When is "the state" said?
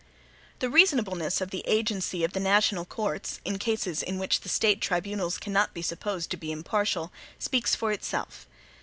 4.41-4.81